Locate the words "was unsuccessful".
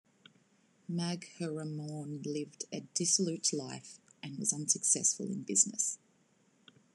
4.39-5.27